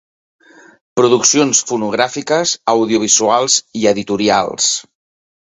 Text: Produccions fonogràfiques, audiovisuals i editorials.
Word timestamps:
Produccions 0.99 1.61
fonogràfiques, 1.71 2.55
audiovisuals 2.75 3.59
i 3.83 3.87
editorials. 3.95 4.73